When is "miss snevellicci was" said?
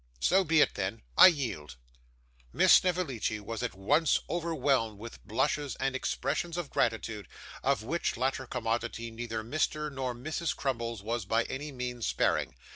2.51-3.61